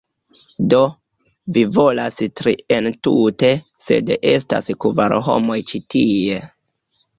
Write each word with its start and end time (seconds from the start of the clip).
Do, 0.73 0.77
vi 1.57 1.63
volas 1.75 2.17
tri 2.41 2.55
entute, 2.79 3.53
sed 3.89 4.11
estas 4.33 4.75
kvar 4.87 5.17
homoj 5.31 5.61
ĉi 5.71 5.85
tie 5.97 6.45